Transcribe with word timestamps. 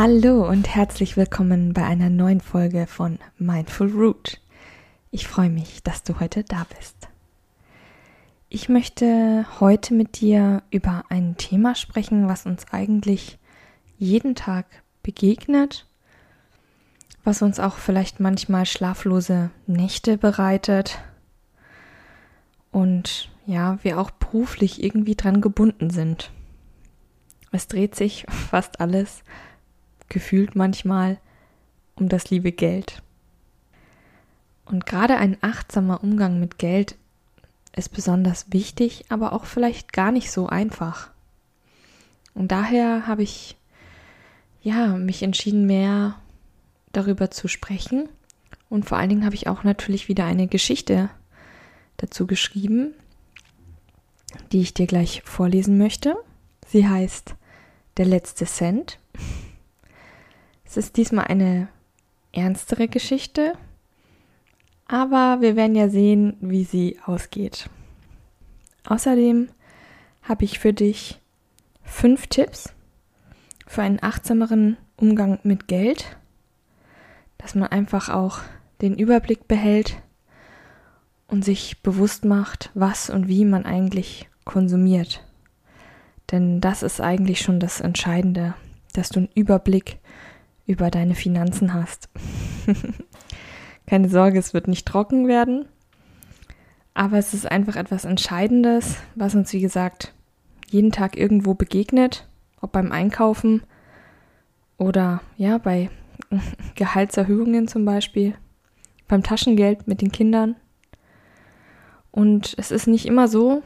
Hallo 0.00 0.48
und 0.48 0.72
herzlich 0.76 1.16
willkommen 1.16 1.72
bei 1.72 1.82
einer 1.82 2.08
neuen 2.08 2.40
Folge 2.40 2.86
von 2.86 3.18
Mindful 3.36 3.90
Root. 3.90 4.40
Ich 5.10 5.26
freue 5.26 5.50
mich, 5.50 5.82
dass 5.82 6.04
du 6.04 6.20
heute 6.20 6.44
da 6.44 6.64
bist. 6.78 7.08
Ich 8.48 8.68
möchte 8.68 9.44
heute 9.58 9.94
mit 9.94 10.20
dir 10.20 10.62
über 10.70 11.02
ein 11.08 11.36
Thema 11.36 11.74
sprechen, 11.74 12.28
was 12.28 12.46
uns 12.46 12.66
eigentlich 12.70 13.40
jeden 13.96 14.36
Tag 14.36 14.66
begegnet, 15.02 15.88
was 17.24 17.42
uns 17.42 17.58
auch 17.58 17.74
vielleicht 17.74 18.20
manchmal 18.20 18.66
schlaflose 18.66 19.50
Nächte 19.66 20.16
bereitet 20.16 21.00
und 22.70 23.30
ja, 23.46 23.80
wir 23.82 23.98
auch 23.98 24.12
beruflich 24.12 24.80
irgendwie 24.80 25.16
dran 25.16 25.40
gebunden 25.40 25.90
sind. 25.90 26.30
Es 27.50 27.66
dreht 27.66 27.96
sich 27.96 28.26
fast 28.28 28.80
alles 28.80 29.24
gefühlt 30.08 30.54
manchmal 30.54 31.18
um 31.96 32.08
das 32.08 32.30
liebe 32.30 32.52
Geld. 32.52 33.02
Und 34.64 34.86
gerade 34.86 35.16
ein 35.16 35.36
achtsamer 35.40 36.02
Umgang 36.02 36.40
mit 36.40 36.58
Geld 36.58 36.96
ist 37.74 37.90
besonders 37.90 38.52
wichtig, 38.52 39.04
aber 39.08 39.32
auch 39.32 39.44
vielleicht 39.44 39.92
gar 39.92 40.12
nicht 40.12 40.30
so 40.30 40.46
einfach. 40.46 41.10
Und 42.34 42.52
daher 42.52 43.06
habe 43.06 43.22
ich 43.22 43.56
ja 44.62 44.88
mich 44.96 45.22
entschieden, 45.22 45.66
mehr 45.66 46.16
darüber 46.92 47.30
zu 47.30 47.48
sprechen. 47.48 48.08
Und 48.68 48.84
vor 48.84 48.98
allen 48.98 49.08
Dingen 49.08 49.24
habe 49.24 49.34
ich 49.34 49.46
auch 49.48 49.64
natürlich 49.64 50.08
wieder 50.08 50.24
eine 50.24 50.46
Geschichte 50.46 51.08
dazu 51.96 52.26
geschrieben, 52.26 52.94
die 54.52 54.60
ich 54.60 54.74
dir 54.74 54.86
gleich 54.86 55.22
vorlesen 55.24 55.78
möchte. 55.78 56.16
Sie 56.66 56.86
heißt 56.86 57.34
Der 57.96 58.06
letzte 58.06 58.44
Cent 58.44 58.98
es 60.68 60.76
ist 60.76 60.98
diesmal 60.98 61.24
eine 61.28 61.68
ernstere 62.30 62.88
Geschichte, 62.88 63.54
aber 64.86 65.40
wir 65.40 65.56
werden 65.56 65.74
ja 65.74 65.88
sehen, 65.88 66.36
wie 66.40 66.64
sie 66.64 66.98
ausgeht. 67.06 67.70
Außerdem 68.84 69.48
habe 70.22 70.44
ich 70.44 70.58
für 70.58 70.74
dich 70.74 71.20
fünf 71.82 72.26
Tipps 72.26 72.74
für 73.66 73.80
einen 73.80 74.02
achtsameren 74.02 74.76
Umgang 74.96 75.38
mit 75.42 75.68
Geld, 75.68 76.18
dass 77.38 77.54
man 77.54 77.70
einfach 77.70 78.10
auch 78.10 78.40
den 78.82 78.98
Überblick 78.98 79.48
behält 79.48 79.96
und 81.28 81.46
sich 81.46 81.82
bewusst 81.82 82.26
macht, 82.26 82.70
was 82.74 83.08
und 83.08 83.26
wie 83.26 83.46
man 83.46 83.64
eigentlich 83.64 84.28
konsumiert. 84.44 85.24
Denn 86.30 86.60
das 86.60 86.82
ist 86.82 87.00
eigentlich 87.00 87.40
schon 87.40 87.58
das 87.58 87.80
Entscheidende, 87.80 88.54
dass 88.92 89.08
du 89.08 89.20
einen 89.20 89.30
Überblick 89.34 89.98
über 90.68 90.90
deine 90.90 91.16
Finanzen 91.16 91.74
hast. 91.74 92.08
Keine 93.86 94.08
Sorge, 94.08 94.38
es 94.38 94.54
wird 94.54 94.68
nicht 94.68 94.86
trocken 94.86 95.26
werden. 95.26 95.64
Aber 96.94 97.16
es 97.16 97.32
ist 97.32 97.50
einfach 97.50 97.74
etwas 97.74 98.04
Entscheidendes, 98.04 98.96
was 99.14 99.34
uns, 99.34 99.52
wie 99.52 99.60
gesagt, 99.60 100.12
jeden 100.68 100.92
Tag 100.92 101.16
irgendwo 101.16 101.54
begegnet, 101.54 102.28
ob 102.60 102.72
beim 102.72 102.92
Einkaufen 102.92 103.62
oder 104.76 105.22
ja, 105.38 105.58
bei 105.58 105.90
Gehaltserhöhungen 106.74 107.66
zum 107.66 107.84
Beispiel, 107.84 108.34
beim 109.06 109.22
Taschengeld 109.22 109.88
mit 109.88 110.02
den 110.02 110.12
Kindern. 110.12 110.56
Und 112.10 112.54
es 112.58 112.70
ist 112.70 112.88
nicht 112.88 113.06
immer 113.06 113.26
so, 113.26 113.62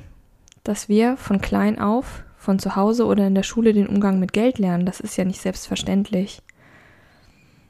dass 0.62 0.88
wir 0.88 1.16
von 1.16 1.40
klein 1.40 1.80
auf, 1.80 2.22
von 2.36 2.60
zu 2.60 2.76
Hause 2.76 3.06
oder 3.06 3.26
in 3.26 3.34
der 3.34 3.42
Schule 3.42 3.72
den 3.72 3.88
Umgang 3.88 4.20
mit 4.20 4.32
Geld 4.32 4.58
lernen. 4.58 4.86
Das 4.86 5.00
ist 5.00 5.16
ja 5.16 5.24
nicht 5.24 5.40
selbstverständlich. 5.40 6.42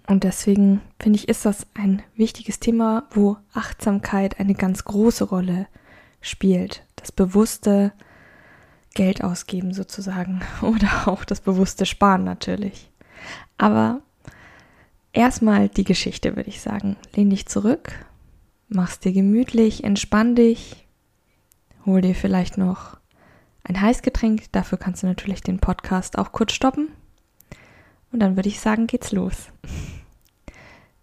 Und 0.06 0.24
deswegen 0.24 0.80
finde 0.98 1.18
ich, 1.18 1.28
ist 1.28 1.44
das 1.44 1.66
ein 1.74 2.02
wichtiges 2.16 2.60
Thema, 2.60 3.04
wo 3.10 3.36
Achtsamkeit 3.52 4.40
eine 4.40 4.54
ganz 4.54 4.84
große 4.84 5.24
Rolle 5.24 5.66
spielt. 6.20 6.84
Das 6.96 7.12
bewusste 7.12 7.92
Geld 8.94 9.24
ausgeben 9.24 9.72
sozusagen 9.72 10.42
oder 10.62 11.08
auch 11.08 11.24
das 11.24 11.40
bewusste 11.40 11.86
Sparen 11.86 12.24
natürlich. 12.24 12.90
Aber 13.58 14.00
erstmal 15.12 15.68
die 15.68 15.84
Geschichte, 15.84 16.36
würde 16.36 16.50
ich 16.50 16.60
sagen. 16.60 16.96
Lehn 17.14 17.30
dich 17.30 17.46
zurück, 17.46 17.92
mach's 18.69 18.98
dir 18.98 19.12
gemütlich, 19.12 19.84
entspann 19.84 20.34
dich, 20.34 20.86
hol 21.86 22.00
dir 22.00 22.14
vielleicht 22.14 22.58
noch 22.58 22.96
ein 23.64 23.80
Heißgetränk. 23.80 24.50
Dafür 24.52 24.78
kannst 24.78 25.02
du 25.02 25.06
natürlich 25.06 25.42
den 25.42 25.60
Podcast 25.60 26.19
auch 26.19 26.32
kurz 26.32 26.52
stoppen. 26.52 26.88
Und 28.12 28.20
dann 28.20 28.36
würde 28.36 28.48
ich 28.48 28.60
sagen, 28.60 28.86
geht's 28.86 29.12
los. 29.12 29.48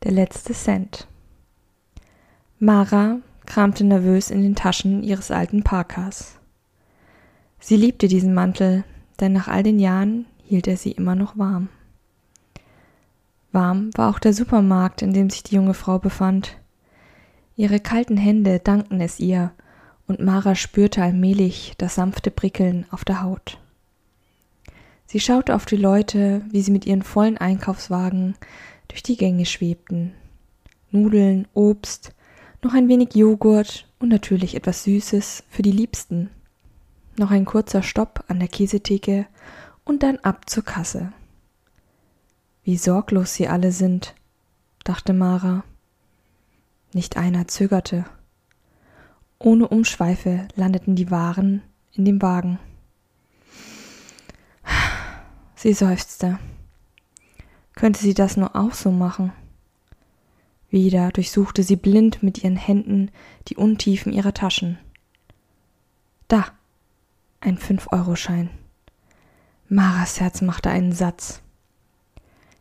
Der 0.03 0.12
letzte 0.12 0.53
Cent. 0.53 1.08
Mara 2.59 3.18
kramte 3.46 3.84
nervös 3.84 4.30
in 4.30 4.44
den 4.44 4.56
Taschen 4.56 5.03
ihres 5.03 5.31
alten 5.31 5.64
Parkas. 5.64 6.40
Sie 7.59 7.75
liebte 7.75 8.08
diesen 8.08 8.34
Mantel, 8.34 8.84
denn 9.19 9.34
nach 9.34 9.48
all 9.48 9.64
den 9.64 9.80
Jahren 9.80 10.25
hielt 10.44 10.68
er 10.68 10.78
sie 10.78 10.92
immer 10.92 11.16
noch 11.16 11.38
warm. 11.38 11.69
Warm 13.52 13.90
war 13.96 14.09
auch 14.09 14.19
der 14.19 14.34
Supermarkt, 14.34 15.02
in 15.02 15.14
dem 15.14 15.30
sich 15.30 15.44
die 15.44 15.56
junge 15.56 15.74
Frau 15.74 16.00
befand. 16.00 16.58
Ihre 17.56 17.80
kalten 17.80 18.18
Hände 18.18 18.59
dankten 18.59 19.02
es 19.02 19.19
ihr, 19.19 19.52
und 20.08 20.19
Mara 20.19 20.56
spürte 20.56 21.03
allmählich 21.03 21.74
das 21.78 21.96
sanfte 21.96 22.31
Prickeln 22.31 22.86
auf 22.92 23.03
der 23.03 23.22
Haut. 23.22 23.59
Sie 25.12 25.20
schaute 25.20 25.56
auf 25.56 25.66
die 25.66 25.75
Leute, 25.75 26.44
wie 26.52 26.62
sie 26.62 26.70
mit 26.70 26.86
ihren 26.86 27.02
vollen 27.02 27.40
Einkaufswagen 27.40 28.36
durch 28.90 29.02
die 29.02 29.18
Gänge 29.18 29.47
schwebten. 29.47 30.14
Nudeln, 30.92 31.47
Obst, 31.56 32.14
noch 32.62 32.75
ein 32.75 32.88
wenig 32.88 33.16
Joghurt 33.16 33.88
und 33.98 34.09
natürlich 34.09 34.53
etwas 34.53 34.84
Süßes 34.84 35.46
für 35.50 35.64
die 35.64 35.72
Liebsten. 35.72 36.30
Noch 37.18 37.31
ein 37.31 37.46
kurzer 37.46 37.81
Stopp 37.81 38.24
an 38.28 38.38
der 38.38 38.50
Käsetheke 38.50 39.25
und 39.84 40.03
dann 40.03 40.18
ab 40.19 40.48
zur 40.48 40.64
Kasse. 40.64 41.12
Wie 42.64 42.78
sorglos 42.78 43.34
sie 43.34 43.48
alle 43.48 43.72
sind, 43.72 44.14
dachte 44.84 45.14
Mara. 45.14 45.64
Nicht 46.94 47.18
einer 47.18 47.48
zögerte. 47.48 48.06
Ohne 49.40 49.69
Umschweife 49.69 50.48
landeten 50.53 50.96
die 50.96 51.09
Waren 51.09 51.64
in 51.94 52.06
dem 52.06 52.22
Wagen. 52.22 52.59
Sie 55.62 55.74
seufzte. 55.74 56.40
Könnte 57.75 58.00
sie 58.00 58.14
das 58.14 58.38
nur 58.38 58.56
auch 58.56 58.72
so 58.72 58.92
machen? 58.92 59.34
Wieder 60.70 61.12
durchsuchte 61.12 61.64
sie 61.64 61.75
blind 61.75 62.24
mit 62.24 62.42
ihren 62.42 62.56
Händen 62.56 63.12
die 63.50 63.58
Untiefen 63.58 64.14
ihrer 64.14 64.34
Taschen. 64.34 64.78
Da, 66.30 66.46
ein 67.42 67.58
Fünf-Euro-Schein. 67.58 68.50
Maras 69.68 70.22
Herz 70.22 70.42
machte 70.42 70.69
einen 70.69 70.94
Satz. 70.94 71.42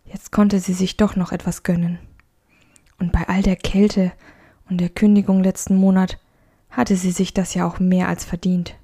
Jetzt 0.04 0.32
konnte 0.32 0.58
sie 0.58 0.72
sich 0.72 0.96
doch 0.96 1.14
noch 1.14 1.30
etwas 1.30 1.62
gönnen. 1.62 2.00
Und 2.98 3.12
bei 3.12 3.28
all 3.28 3.42
der 3.42 3.54
Kälte 3.54 4.10
und 4.68 4.80
der 4.80 4.88
Kündigung 4.88 5.44
letzten 5.44 5.76
Monat 5.76 6.18
hatte 6.68 6.96
sie 6.96 7.12
sich 7.12 7.32
das 7.32 7.54
ja 7.54 7.64
auch 7.64 7.78
mehr 7.78 8.08
als 8.08 8.24
verdient. 8.24 8.74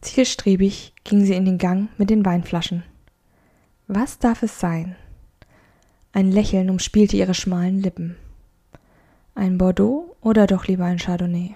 Zielstrebig 0.00 0.94
ging 1.04 1.26
sie 1.26 1.34
in 1.34 1.44
den 1.44 1.58
Gang 1.58 1.90
mit 1.98 2.08
den 2.08 2.24
Weinflaschen. 2.24 2.84
Was 3.90 4.18
darf 4.18 4.42
es 4.42 4.60
sein? 4.60 4.96
Ein 6.12 6.30
Lächeln 6.30 6.68
umspielte 6.68 7.16
ihre 7.16 7.32
schmalen 7.32 7.80
Lippen. 7.80 8.16
Ein 9.34 9.56
Bordeaux 9.56 10.14
oder 10.20 10.46
doch 10.46 10.66
lieber 10.66 10.84
ein 10.84 10.98
Chardonnay? 10.98 11.54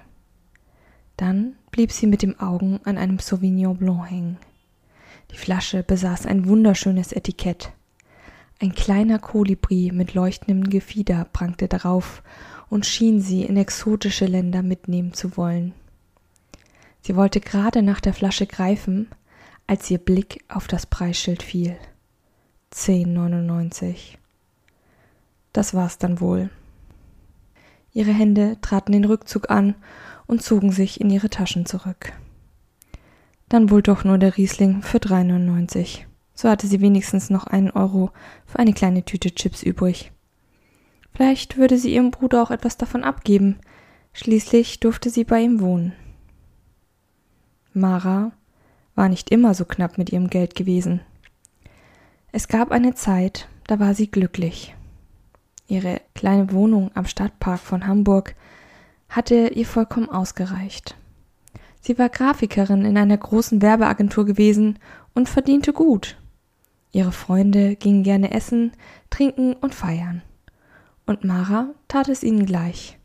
Dann 1.18 1.56
blieb 1.72 1.92
sie 1.92 2.06
mit 2.06 2.22
den 2.22 2.40
Augen 2.40 2.80
an 2.84 2.96
einem 2.96 3.18
Sauvignon 3.18 3.76
Blanc 3.76 4.08
hängen. 4.08 4.38
Die 5.30 5.36
Flasche 5.36 5.82
besaß 5.82 6.24
ein 6.24 6.46
wunderschönes 6.46 7.12
Etikett. 7.12 7.70
Ein 8.62 8.74
kleiner 8.74 9.18
Kolibri 9.18 9.90
mit 9.92 10.14
leuchtendem 10.14 10.70
Gefieder 10.70 11.26
prangte 11.34 11.68
darauf 11.68 12.22
und 12.70 12.86
schien 12.86 13.20
sie 13.20 13.42
in 13.42 13.58
exotische 13.58 14.24
Länder 14.24 14.62
mitnehmen 14.62 15.12
zu 15.12 15.36
wollen. 15.36 15.74
Sie 17.02 17.14
wollte 17.14 17.40
gerade 17.40 17.82
nach 17.82 18.00
der 18.00 18.14
Flasche 18.14 18.46
greifen, 18.46 19.08
als 19.66 19.90
ihr 19.90 19.98
Blick 19.98 20.42
auf 20.48 20.66
das 20.66 20.86
Preisschild 20.86 21.42
fiel. 21.42 21.76
10,99. 22.72 24.16
Das 25.52 25.74
war's 25.74 25.98
dann 25.98 26.20
wohl. 26.20 26.50
Ihre 27.92 28.12
Hände 28.12 28.56
traten 28.62 28.92
den 28.92 29.04
Rückzug 29.04 29.50
an 29.50 29.74
und 30.26 30.42
zogen 30.42 30.72
sich 30.72 31.00
in 31.00 31.10
ihre 31.10 31.28
Taschen 31.28 31.66
zurück. 31.66 32.12
Dann 33.50 33.68
wohl 33.68 33.82
doch 33.82 34.04
nur 34.04 34.16
der 34.16 34.38
Riesling 34.38 34.80
für 34.82 34.96
3,99. 34.96 36.04
So 36.34 36.48
hatte 36.48 36.66
sie 36.66 36.80
wenigstens 36.80 37.28
noch 37.28 37.46
einen 37.46 37.70
Euro 37.70 38.10
für 38.46 38.58
eine 38.58 38.72
kleine 38.72 39.04
Tüte 39.04 39.34
Chips 39.34 39.62
übrig. 39.62 40.10
Vielleicht 41.12 41.58
würde 41.58 41.76
sie 41.76 41.92
ihrem 41.94 42.10
Bruder 42.10 42.42
auch 42.42 42.50
etwas 42.50 42.78
davon 42.78 43.04
abgeben. 43.04 43.58
Schließlich 44.14 44.80
durfte 44.80 45.10
sie 45.10 45.24
bei 45.24 45.42
ihm 45.42 45.60
wohnen. 45.60 45.92
Mara 47.74 48.32
war 48.94 49.10
nicht 49.10 49.30
immer 49.30 49.52
so 49.52 49.66
knapp 49.66 49.98
mit 49.98 50.10
ihrem 50.10 50.30
Geld 50.30 50.54
gewesen. 50.54 51.02
Es 52.34 52.48
gab 52.48 52.70
eine 52.70 52.94
Zeit, 52.94 53.46
da 53.66 53.78
war 53.78 53.92
sie 53.92 54.10
glücklich. 54.10 54.74
Ihre 55.68 56.00
kleine 56.14 56.50
Wohnung 56.50 56.90
am 56.94 57.04
Stadtpark 57.04 57.60
von 57.60 57.86
Hamburg 57.86 58.34
hatte 59.10 59.48
ihr 59.48 59.66
vollkommen 59.66 60.08
ausgereicht. 60.08 60.96
Sie 61.82 61.98
war 61.98 62.08
Grafikerin 62.08 62.86
in 62.86 62.96
einer 62.96 63.18
großen 63.18 63.60
Werbeagentur 63.60 64.24
gewesen 64.24 64.78
und 65.14 65.28
verdiente 65.28 65.74
gut. 65.74 66.16
Ihre 66.90 67.12
Freunde 67.12 67.76
gingen 67.76 68.02
gerne 68.02 68.32
essen, 68.32 68.72
trinken 69.10 69.52
und 69.52 69.74
feiern. 69.74 70.22
Und 71.04 71.24
Mara 71.24 71.68
tat 71.86 72.08
es 72.08 72.22
ihnen 72.22 72.46
gleich. 72.46 72.98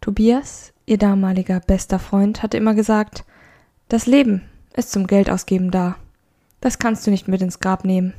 Tobias, 0.00 0.72
ihr 0.86 0.98
damaliger 0.98 1.58
bester 1.58 1.98
Freund, 1.98 2.42
hatte 2.42 2.56
immer 2.56 2.74
gesagt, 2.74 3.24
das 3.88 4.06
Leben 4.06 4.42
ist 4.76 4.92
zum 4.92 5.08
Geldausgeben 5.08 5.72
da. 5.72 5.96
Das 6.62 6.78
kannst 6.78 7.06
du 7.06 7.10
nicht 7.10 7.26
mit 7.26 7.42
ins 7.42 7.58
Grab 7.58 7.84
nehmen. 7.84 8.14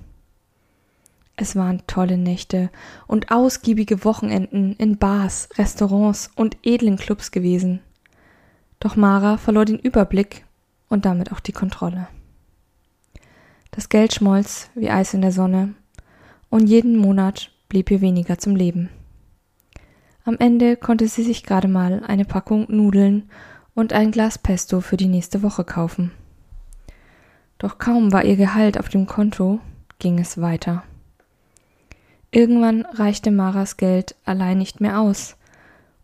Es 1.37 1.55
waren 1.55 1.81
tolle 1.87 2.17
Nächte 2.17 2.69
und 3.07 3.31
ausgiebige 3.31 4.03
Wochenenden 4.03 4.75
in 4.75 4.97
Bars, 4.97 5.47
Restaurants 5.57 6.29
und 6.35 6.57
edlen 6.61 6.97
Clubs 6.97 7.31
gewesen. 7.31 7.79
Doch 8.81 8.97
Mara 8.97 9.37
verlor 9.37 9.63
den 9.63 9.79
Überblick 9.79 10.45
und 10.89 11.05
damit 11.05 11.31
auch 11.31 11.39
die 11.39 11.53
Kontrolle. 11.53 12.07
Das 13.71 13.87
Geld 13.87 14.13
schmolz 14.13 14.69
wie 14.75 14.89
Eis 14.89 15.13
in 15.13 15.21
der 15.21 15.31
Sonne 15.31 15.73
und 16.49 16.67
jeden 16.67 16.97
Monat 16.97 17.49
blieb 17.69 17.89
ihr 17.91 18.01
weniger 18.01 18.37
zum 18.37 18.57
Leben. 18.57 18.89
Am 20.25 20.35
Ende 20.37 20.75
konnte 20.75 21.07
sie 21.07 21.23
sich 21.23 21.43
gerade 21.43 21.69
mal 21.69 22.03
eine 22.05 22.25
Packung 22.25 22.65
Nudeln 22.67 23.29
und 23.73 23.93
ein 23.93 24.11
Glas 24.11 24.37
Pesto 24.37 24.81
für 24.81 24.97
die 24.97 25.07
nächste 25.07 25.43
Woche 25.43 25.63
kaufen. 25.63 26.11
Doch 27.63 27.77
kaum 27.77 28.11
war 28.11 28.25
ihr 28.25 28.35
Gehalt 28.35 28.77
auf 28.77 28.89
dem 28.89 29.05
Konto, 29.05 29.61
ging 29.97 30.19
es 30.19 30.41
weiter. 30.41 30.83
Irgendwann 32.29 32.81
reichte 32.81 33.31
Maras 33.31 33.77
Geld 33.77 34.17
allein 34.25 34.57
nicht 34.57 34.81
mehr 34.81 34.99
aus, 34.99 35.37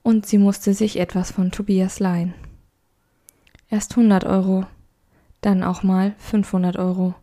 und 0.02 0.26
sie 0.26 0.38
musste 0.38 0.74
sich 0.74 0.98
etwas 0.98 1.32
von 1.32 1.52
Tobias 1.52 2.00
leihen. 2.00 2.34
Erst 3.70 3.98
100 3.98 4.24
Euro, 4.24 4.68
dann 5.42 5.62
auch 5.66 5.84
mal 5.84 6.16
500 6.20 6.78
Euro. 6.78 7.14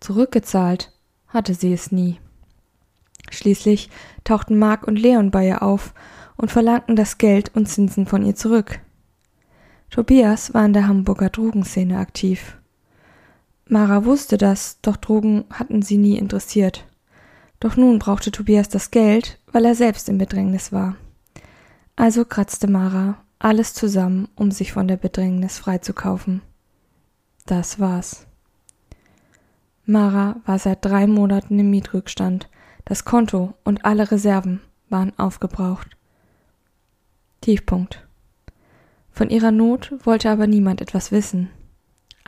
Zurückgezahlt 0.00 0.90
hatte 1.28 1.54
sie 1.54 1.72
es 1.72 1.92
nie. 1.92 2.18
Schließlich 3.30 3.90
tauchten 4.24 4.58
Mark 4.58 4.88
und 4.88 4.98
Leon 4.98 5.30
bei 5.30 5.46
ihr 5.46 5.62
auf 5.62 5.94
und 6.36 6.50
verlangten 6.50 6.96
das 6.96 7.16
Geld 7.16 7.54
und 7.54 7.66
Zinsen 7.68 8.06
von 8.06 8.26
ihr 8.26 8.34
zurück. 8.34 8.80
Tobias 9.90 10.52
war 10.52 10.66
in 10.66 10.72
der 10.72 10.88
Hamburger 10.88 11.30
Drogenszene 11.30 11.96
aktiv. 11.98 12.58
Mara 13.68 14.04
wusste 14.04 14.38
das, 14.38 14.80
doch 14.80 14.96
Drogen 14.96 15.44
hatten 15.50 15.82
sie 15.82 15.98
nie 15.98 16.16
interessiert. 16.16 16.86
Doch 17.58 17.76
nun 17.76 17.98
brauchte 17.98 18.30
Tobias 18.30 18.68
das 18.68 18.90
Geld, 18.90 19.40
weil 19.50 19.64
er 19.64 19.74
selbst 19.74 20.08
im 20.08 20.18
Bedrängnis 20.18 20.72
war. 20.72 20.96
Also 21.96 22.24
kratzte 22.24 22.68
Mara 22.68 23.18
alles 23.38 23.74
zusammen, 23.74 24.28
um 24.34 24.50
sich 24.50 24.72
von 24.72 24.88
der 24.88 24.96
Bedrängnis 24.96 25.58
freizukaufen. 25.58 26.42
Das 27.44 27.78
war's. 27.78 28.26
Mara 29.84 30.36
war 30.44 30.58
seit 30.58 30.84
drei 30.84 31.06
Monaten 31.06 31.58
im 31.58 31.70
Mietrückstand. 31.70 32.48
Das 32.84 33.04
Konto 33.04 33.54
und 33.64 33.84
alle 33.84 34.10
Reserven 34.10 34.60
waren 34.88 35.16
aufgebraucht. 35.18 35.96
Tiefpunkt. 37.40 38.06
Von 39.12 39.30
ihrer 39.30 39.50
Not 39.50 39.94
wollte 40.04 40.30
aber 40.30 40.46
niemand 40.46 40.80
etwas 40.80 41.12
wissen. 41.12 41.50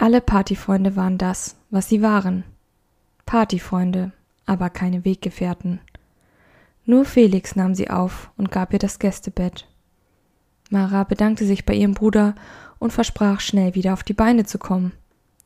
Alle 0.00 0.20
Partyfreunde 0.20 0.94
waren 0.94 1.18
das, 1.18 1.56
was 1.70 1.88
sie 1.88 2.02
waren. 2.02 2.44
Partyfreunde, 3.26 4.12
aber 4.46 4.70
keine 4.70 5.04
Weggefährten. 5.04 5.80
Nur 6.84 7.04
Felix 7.04 7.56
nahm 7.56 7.74
sie 7.74 7.90
auf 7.90 8.30
und 8.36 8.52
gab 8.52 8.72
ihr 8.72 8.78
das 8.78 9.00
Gästebett. 9.00 9.66
Mara 10.70 11.02
bedankte 11.02 11.44
sich 11.44 11.66
bei 11.66 11.74
ihrem 11.74 11.94
Bruder 11.94 12.36
und 12.78 12.92
versprach, 12.92 13.40
schnell 13.40 13.74
wieder 13.74 13.92
auf 13.92 14.04
die 14.04 14.14
Beine 14.14 14.44
zu 14.44 14.58
kommen. 14.58 14.92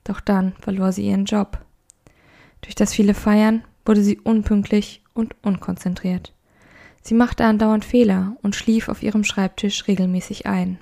Doch 0.05 0.21
dann 0.21 0.53
verlor 0.61 0.93
sie 0.93 1.07
ihren 1.09 1.25
Job. 1.25 1.65
Durch 2.61 2.75
das 2.75 2.93
viele 2.93 3.15
Feiern 3.15 3.65
wurde 3.87 4.03
sie 4.03 4.19
unpünktlich 4.21 5.03
und 5.15 5.35
unkonzentriert. 5.43 6.35
Sie 7.01 7.15
machte 7.15 7.47
andauernd 7.47 7.87
Fehler 7.87 8.37
und 8.43 8.55
schlief 8.55 8.91
auf 8.91 9.03
ihrem 9.03 9.25
Schreibtisch 9.25 9.89
regelmäßig 9.89 10.45
ein. 10.47 10.79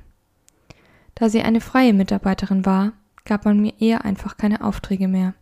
Da 1.15 1.29
sie 1.29 1.43
eine 1.43 1.61
freie 1.61 1.95
Mitarbeiterin 1.95 2.67
war, 2.67 2.93
gab 3.25 3.45
man 3.45 3.61
mir 3.61 3.75
eher 3.81 4.05
einfach 4.05 4.37
keine 4.37 4.63
Aufträge 4.65 5.09
mehr. 5.09 5.35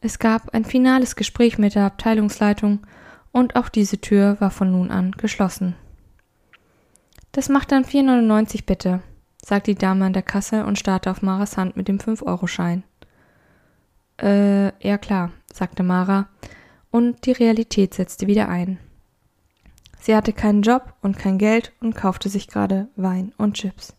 Es 0.00 0.18
gab 0.18 0.54
ein 0.54 0.64
finales 0.64 1.16
Gespräch 1.16 1.58
mit 1.58 1.74
der 1.74 1.84
Abteilungsleitung 1.84 2.86
und 3.32 3.56
auch 3.56 3.68
diese 3.68 4.00
Tür 4.00 4.36
war 4.40 4.50
von 4.50 4.70
nun 4.70 4.90
an 4.90 5.12
geschlossen. 5.12 5.74
Das 7.32 7.48
macht 7.48 7.72
dann 7.72 7.84
4,99 7.84 8.64
bitte, 8.64 9.02
sagte 9.44 9.72
die 9.72 9.78
Dame 9.78 10.06
an 10.06 10.12
der 10.12 10.22
Kasse 10.22 10.64
und 10.64 10.78
starrte 10.78 11.10
auf 11.10 11.22
Maras 11.22 11.56
Hand 11.56 11.76
mit 11.76 11.88
dem 11.88 11.98
5-Euro-Schein. 11.98 12.84
Äh, 14.20 14.72
ja 14.86 14.98
klar, 14.98 15.32
sagte 15.52 15.82
Mara, 15.82 16.28
und 16.90 17.26
die 17.26 17.32
Realität 17.32 17.94
setzte 17.94 18.26
wieder 18.26 18.48
ein. 18.48 18.78
Sie 20.00 20.14
hatte 20.14 20.32
keinen 20.32 20.62
Job 20.62 20.94
und 21.02 21.18
kein 21.18 21.38
Geld 21.38 21.72
und 21.80 21.94
kaufte 21.94 22.28
sich 22.28 22.48
gerade 22.48 22.88
Wein 22.96 23.32
und 23.36 23.54
Chips. 23.54 23.97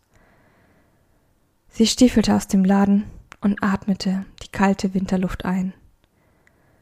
Sie 1.70 1.88
stiefelte 1.88 2.36
aus 2.36 2.48
dem 2.48 2.66
Laden 2.66 3.06
und 3.42 3.64
atmete 3.64 4.26
die 4.44 4.50
kalte 4.50 4.94
Winterluft 4.94 5.46
ein. 5.46 5.74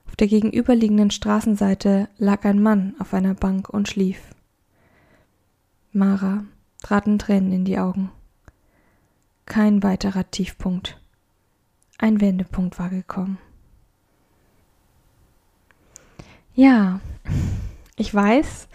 Auf 0.07 0.15
der 0.15 0.27
gegenüberliegenden 0.27 1.11
Straßenseite 1.11 2.09
lag 2.17 2.45
ein 2.45 2.61
Mann 2.61 2.95
auf 2.99 3.13
einer 3.13 3.33
Bank 3.33 3.69
und 3.69 3.87
schlief. 3.87 4.21
Mara 5.91 6.45
traten 6.81 7.19
Tränen 7.19 7.51
in 7.51 7.65
die 7.65 7.77
Augen. 7.77 8.11
Kein 9.45 9.83
weiterer 9.83 10.29
Tiefpunkt. 10.29 10.99
Ein 11.97 12.21
Wendepunkt 12.21 12.79
war 12.79 12.89
gekommen. 12.89 13.37
Ja, 16.53 16.99
ich 17.95 18.13
weiß, 18.13 18.67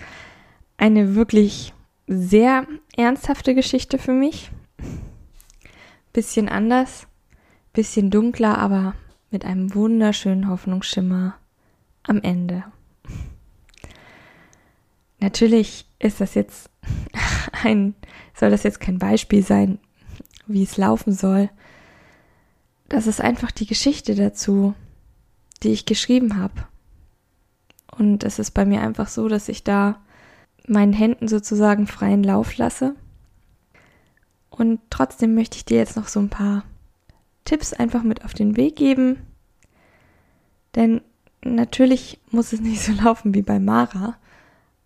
eine 0.76 1.14
wirklich 1.14 1.72
sehr 2.06 2.66
ernsthafte 2.96 3.54
Geschichte 3.54 3.98
für 3.98 4.12
mich. 4.12 4.50
Bisschen 6.12 6.48
anders, 6.48 7.06
bisschen 7.72 8.10
dunkler, 8.10 8.58
aber 8.58 8.94
mit 9.30 9.44
einem 9.44 9.74
wunderschönen 9.74 10.48
Hoffnungsschimmer 10.48 11.34
am 12.02 12.20
Ende. 12.20 12.64
Natürlich 15.20 15.86
ist 15.98 16.20
das 16.20 16.34
jetzt 16.34 16.68
ein, 17.62 17.94
soll 18.34 18.50
das 18.50 18.64
jetzt 18.64 18.80
kein 18.80 18.98
Beispiel 18.98 19.42
sein, 19.42 19.78
wie 20.46 20.64
es 20.64 20.76
laufen 20.76 21.12
soll. 21.12 21.48
Das 22.88 23.06
ist 23.06 23.20
einfach 23.20 23.50
die 23.50 23.66
Geschichte 23.66 24.14
dazu, 24.14 24.74
die 25.62 25.70
ich 25.70 25.86
geschrieben 25.86 26.36
habe. 26.36 26.66
Und 27.96 28.24
es 28.24 28.38
ist 28.38 28.50
bei 28.50 28.64
mir 28.64 28.82
einfach 28.82 29.08
so, 29.08 29.28
dass 29.28 29.48
ich 29.48 29.64
da 29.64 30.00
meinen 30.66 30.92
Händen 30.92 31.28
sozusagen 31.28 31.86
freien 31.86 32.22
Lauf 32.22 32.56
lasse. 32.56 32.96
Und 34.52 34.80
trotzdem 34.90 35.34
möchte 35.34 35.56
ich 35.56 35.64
dir 35.64 35.78
jetzt 35.78 35.96
noch 35.96 36.08
so 36.08 36.20
ein 36.20 36.28
paar 36.28 36.64
Tipps 37.44 37.72
einfach 37.72 38.02
mit 38.02 38.24
auf 38.24 38.34
den 38.34 38.56
Weg 38.56 38.76
geben. 38.76 39.18
Denn 40.74 41.00
natürlich 41.42 42.20
muss 42.30 42.52
es 42.52 42.60
nicht 42.60 42.82
so 42.82 42.92
laufen 43.02 43.34
wie 43.34 43.42
bei 43.42 43.58
Mara, 43.58 44.16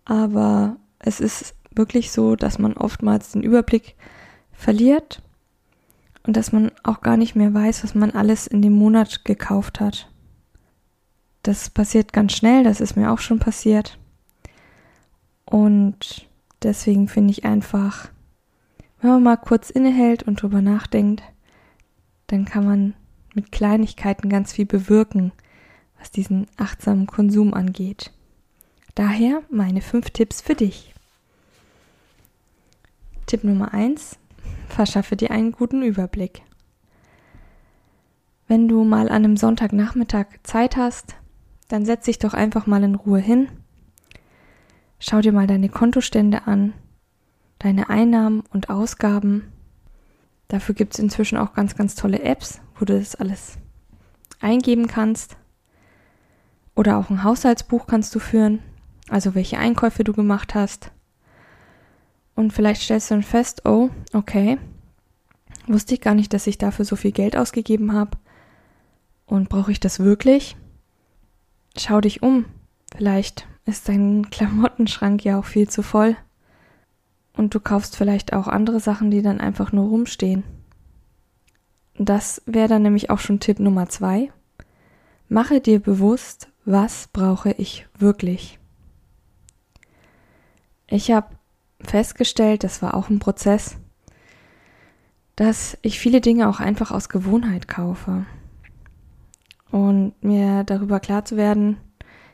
aber 0.05 0.77
es 0.99 1.19
ist 1.19 1.53
wirklich 1.71 2.11
so, 2.11 2.35
dass 2.35 2.59
man 2.59 2.73
oftmals 2.73 3.33
den 3.33 3.43
Überblick 3.43 3.95
verliert 4.53 5.21
und 6.25 6.35
dass 6.35 6.51
man 6.51 6.71
auch 6.83 7.01
gar 7.01 7.17
nicht 7.17 7.35
mehr 7.35 7.53
weiß, 7.53 7.83
was 7.83 7.93
man 7.93 8.11
alles 8.11 8.47
in 8.47 8.61
dem 8.61 8.73
Monat 8.73 9.25
gekauft 9.25 9.79
hat. 9.79 10.09
Das 11.43 11.69
passiert 11.69 12.13
ganz 12.13 12.33
schnell, 12.33 12.63
das 12.63 12.81
ist 12.81 12.95
mir 12.95 13.11
auch 13.11 13.19
schon 13.19 13.39
passiert. 13.39 13.99
Und 15.45 16.27
deswegen 16.63 17.07
finde 17.07 17.31
ich 17.31 17.45
einfach, 17.45 18.09
wenn 19.01 19.11
man 19.11 19.23
mal 19.23 19.37
kurz 19.37 19.69
innehält 19.69 20.23
und 20.23 20.41
drüber 20.41 20.61
nachdenkt, 20.61 21.23
dann 22.27 22.45
kann 22.45 22.65
man 22.65 22.93
mit 23.33 23.51
Kleinigkeiten 23.51 24.29
ganz 24.29 24.53
viel 24.53 24.65
bewirken, 24.65 25.31
was 25.99 26.11
diesen 26.11 26.47
achtsamen 26.57 27.07
Konsum 27.07 27.53
angeht. 27.53 28.11
Daher 28.95 29.43
meine 29.49 29.81
fünf 29.81 30.09
Tipps 30.09 30.41
für 30.41 30.55
dich. 30.55 30.93
Tipp 33.27 33.43
Nummer 33.43 33.73
eins: 33.73 34.17
Verschaffe 34.69 35.15
dir 35.15 35.31
einen 35.31 35.51
guten 35.51 35.83
Überblick. 35.83 36.41
Wenn 38.47 38.67
du 38.67 38.83
mal 38.83 39.09
an 39.09 39.25
einem 39.25 39.37
Sonntagnachmittag 39.37 40.27
Zeit 40.43 40.77
hast, 40.77 41.15
dann 41.67 41.85
setz 41.85 42.05
dich 42.05 42.17
doch 42.17 42.33
einfach 42.33 42.65
mal 42.65 42.83
in 42.83 42.95
Ruhe 42.95 43.19
hin. 43.19 43.49
Schau 44.99 45.21
dir 45.21 45.33
mal 45.33 45.47
deine 45.47 45.69
Kontostände 45.69 46.47
an, 46.47 46.73
deine 47.59 47.89
Einnahmen 47.89 48.43
und 48.51 48.69
Ausgaben. 48.69 49.51
Dafür 50.47 50.75
gibt 50.75 50.93
es 50.93 50.99
inzwischen 50.99 51.37
auch 51.37 51.53
ganz, 51.53 51.75
ganz 51.75 51.95
tolle 51.95 52.21
Apps, 52.21 52.61
wo 52.75 52.85
du 52.85 52.97
das 52.97 53.15
alles 53.15 53.57
eingeben 54.39 54.87
kannst. 54.87 55.37
Oder 56.75 56.97
auch 56.97 57.09
ein 57.09 57.23
Haushaltsbuch 57.23 57.87
kannst 57.87 58.13
du 58.13 58.19
führen, 58.19 58.59
also 59.09 59.35
welche 59.35 59.57
Einkäufe 59.57 60.03
du 60.03 60.13
gemacht 60.13 60.55
hast. 60.55 60.91
Und 62.35 62.53
vielleicht 62.53 62.83
stellst 62.83 63.09
du 63.09 63.15
dann 63.15 63.23
fest, 63.23 63.65
oh, 63.65 63.89
okay, 64.13 64.59
wusste 65.65 65.95
ich 65.95 66.01
gar 66.01 66.13
nicht, 66.13 66.33
dass 66.33 66.47
ich 66.47 66.57
dafür 66.57 66.85
so 66.85 66.95
viel 66.95 67.11
Geld 67.11 67.35
ausgegeben 67.35 67.93
habe. 67.93 68.17
Und 69.25 69.49
brauche 69.49 69.71
ich 69.71 69.79
das 69.79 69.99
wirklich? 69.99 70.55
Schau 71.77 71.99
dich 71.99 72.21
um. 72.21 72.45
Vielleicht 72.95 73.47
ist 73.65 73.89
dein 73.89 74.29
Klamottenschrank 74.31 75.23
ja 75.23 75.39
auch 75.39 75.45
viel 75.45 75.67
zu 75.67 75.81
voll. 75.81 76.15
Und 77.37 77.53
du 77.53 77.59
kaufst 77.59 77.95
vielleicht 77.95 78.33
auch 78.33 78.47
andere 78.47 78.79
Sachen, 78.79 79.11
die 79.11 79.21
dann 79.21 79.39
einfach 79.39 79.71
nur 79.71 79.87
rumstehen. 79.87 80.43
Das 81.99 82.41
wäre 82.45 82.67
dann 82.67 82.81
nämlich 82.81 83.09
auch 83.09 83.19
schon 83.19 83.39
Tipp 83.39 83.59
Nummer 83.59 83.87
zwei. 83.89 84.31
Mache 85.29 85.61
dir 85.61 85.79
bewusst, 85.79 86.49
was 86.65 87.07
brauche 87.07 87.51
ich 87.51 87.87
wirklich. 87.97 88.59
Ich 90.87 91.11
habe 91.11 91.27
festgestellt, 91.81 92.63
das 92.63 92.81
war 92.81 92.93
auch 92.93 93.09
ein 93.09 93.19
Prozess, 93.19 93.77
dass 95.35 95.77
ich 95.81 95.99
viele 95.99 96.21
Dinge 96.21 96.49
auch 96.49 96.59
einfach 96.59 96.91
aus 96.91 97.09
Gewohnheit 97.09 97.67
kaufe. 97.67 98.25
Und 99.69 100.13
mir 100.23 100.63
darüber 100.63 100.99
klar 100.99 101.25
zu 101.25 101.37
werden, 101.37 101.77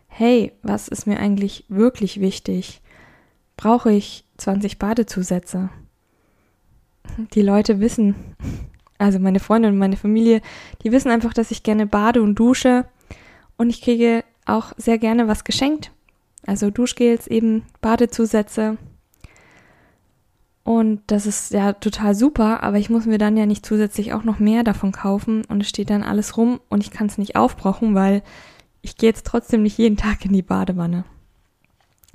hey, 0.07 0.53
was 0.61 0.87
ist 0.87 1.07
mir 1.07 1.19
eigentlich 1.19 1.65
wirklich 1.67 2.21
wichtig? 2.21 2.81
Brauche 3.57 3.91
ich 3.91 4.25
20 4.43 4.77
Badezusätze? 4.77 5.69
Die 7.33 7.41
Leute 7.41 7.79
wissen, 7.79 8.15
also 8.97 9.19
meine 9.19 9.39
Freunde 9.39 9.69
und 9.69 9.77
meine 9.77 9.97
Familie, 9.97 10.41
die 10.83 10.91
wissen 10.91 11.11
einfach, 11.11 11.33
dass 11.33 11.51
ich 11.51 11.63
gerne 11.63 11.87
bade 11.87 12.21
und 12.21 12.35
dusche 12.35 12.85
und 13.57 13.69
ich 13.69 13.81
kriege 13.81 14.23
auch 14.45 14.73
sehr 14.77 14.97
gerne 14.97 15.27
was 15.27 15.43
geschenkt. 15.43 15.91
Also 16.45 16.69
Duschgels, 16.69 17.27
eben 17.27 17.63
Badezusätze. 17.79 18.77
Und 20.63 21.01
das 21.07 21.25
ist 21.25 21.51
ja 21.51 21.73
total 21.73 22.15
super, 22.15 22.63
aber 22.63 22.77
ich 22.77 22.89
muss 22.89 23.05
mir 23.05 23.17
dann 23.17 23.37
ja 23.37 23.45
nicht 23.45 23.65
zusätzlich 23.65 24.13
auch 24.13 24.23
noch 24.23 24.39
mehr 24.39 24.63
davon 24.63 24.91
kaufen 24.91 25.43
und 25.45 25.61
es 25.61 25.69
steht 25.69 25.89
dann 25.89 26.03
alles 26.03 26.37
rum 26.37 26.59
und 26.69 26.83
ich 26.83 26.91
kann 26.91 27.07
es 27.07 27.17
nicht 27.17 27.35
aufbrauchen, 27.35 27.95
weil 27.95 28.23
ich 28.81 28.97
gehe 28.97 29.09
jetzt 29.09 29.25
trotzdem 29.25 29.63
nicht 29.63 29.77
jeden 29.77 29.97
Tag 29.97 30.25
in 30.25 30.33
die 30.33 30.41
Badewanne. 30.41 31.05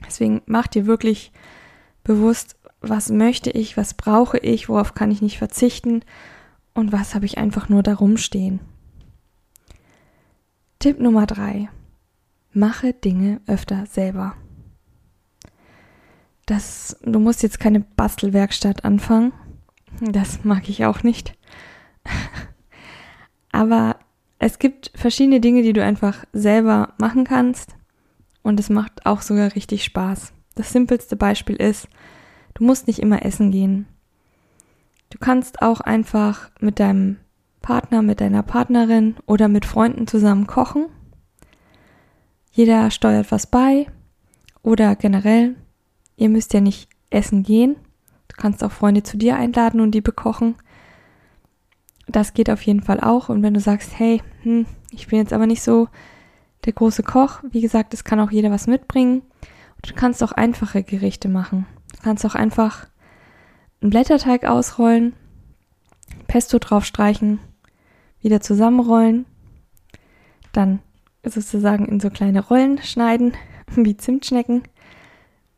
Deswegen 0.07 0.43
mach 0.47 0.67
dir 0.67 0.87
wirklich 0.87 1.33
bewusst, 2.09 2.57
was 2.81 3.11
möchte 3.11 3.51
ich, 3.51 3.77
was 3.77 3.95
brauche 3.95 4.39
ich, 4.39 4.69
worauf 4.69 4.95
kann 4.95 5.13
ich 5.13 5.23
nicht 5.23 5.39
verzichten 5.39 6.03
und 6.75 6.91
was 6.91 7.15
habe 7.15 7.27
ich 7.27 7.39
einfach 7.39 7.69
nur 7.69 7.83
da 7.85 7.95
rumstehen. 7.95 8.61
Tipp 10.79 10.99
Nummer 10.99 11.27
drei. 11.27 11.69
Mache 12.53 12.95
Dinge 12.95 13.41
öfter 13.47 13.85
selber. 13.87 14.35
Das, 16.47 16.97
du 17.03 17.19
musst 17.21 17.43
jetzt 17.43 17.61
keine 17.61 17.81
Bastelwerkstatt 17.81 18.85
anfangen. 18.85 19.33
Das 20.01 20.45
mag 20.45 20.69
ich 20.69 20.87
auch 20.87 21.03
nicht. 21.03 21.37
Aber 23.53 23.97
es 24.39 24.59
gibt 24.59 24.93
verschiedene 24.95 25.41
Dinge, 25.41 25.63
die 25.63 25.75
du 25.75 25.85
einfach 25.85 26.25
selber 26.33 26.95
machen 26.99 27.25
kannst. 27.25 27.75
Und 28.43 28.59
es 28.61 28.71
macht 28.71 29.05
auch 29.05 29.21
sogar 29.21 29.55
richtig 29.55 29.85
Spaß. 29.85 30.33
Das 30.59 30.73
simpelste 30.73 31.15
Beispiel 31.15 31.55
ist, 31.55 31.89
du 32.55 32.65
musst 32.65 32.89
nicht 32.89 32.99
immer 32.99 33.25
essen 33.25 33.53
gehen. 33.53 33.87
Du 35.09 35.19
kannst 35.21 35.63
auch 35.63 35.81
einfach 35.81 36.51
mit 36.59 36.81
deinem 36.81 37.19
Partner, 37.63 38.03
mit 38.03 38.21
deiner 38.21 38.43
Partnerin 38.43 39.15
oder 39.25 39.47
mit 39.47 39.67
Freunden 39.67 40.09
zusammen 40.09 40.49
kochen. 40.49 40.87
Jeder 42.51 42.91
steuert 42.91 43.31
was 43.31 43.47
bei 43.47 43.87
oder 44.65 44.97
generell, 44.97 45.55
ihr 46.17 46.29
müsst 46.29 46.53
ja 46.55 46.61
nicht 46.61 46.91
essen 47.09 47.45
gehen. 47.45 47.77
Du 48.27 48.35
kannst 48.37 48.65
auch 48.65 48.73
Freunde 48.73 49.05
zu 49.05 49.17
dir 49.17 49.37
einladen 49.37 49.81
und 49.81 49.93
die 49.93 50.01
bekochen. 50.01 50.57
Das 52.09 52.35
geht 52.35 52.51
auf 52.51 52.63
jeden 52.63 52.83
Fall 52.83 52.99
auch. 52.99 53.29
Und 53.29 53.45
wenn 53.45 53.55
du 53.55 53.61
sagst, 53.61 53.97
hey, 53.97 54.23
hm, 54.43 54.67
ich 54.91 55.07
bin 55.07 55.21
jetzt 55.21 55.33
aber 55.33 55.47
nicht 55.47 55.63
so 55.63 55.87
der 56.65 56.73
große 56.73 57.05
Koch, 57.05 57.45
wie 57.49 57.61
gesagt, 57.61 57.95
es 57.95 58.03
kann 58.03 58.19
auch 58.19 58.33
jeder 58.33 58.51
was 58.51 58.67
mitbringen. 58.67 59.23
Du 59.83 59.95
kannst 59.95 60.23
auch 60.23 60.33
einfache 60.33 60.83
Gerichte 60.83 61.29
machen. 61.29 61.67
Du 61.97 62.03
kannst 62.03 62.25
auch 62.27 62.35
einfach 62.35 62.87
einen 63.81 63.91
Blätterteig 63.91 64.45
ausrollen, 64.45 65.15
Pesto 66.27 66.59
draufstreichen, 66.59 67.39
wieder 68.21 68.41
zusammenrollen, 68.41 69.27
dann 70.53 70.81
sozusagen 71.25 71.87
in 71.87 72.01
so 72.01 72.11
kleine 72.11 72.45
Rollen 72.45 72.79
schneiden, 72.83 73.35
wie 73.77 73.97
Zimtschnecken 73.97 74.63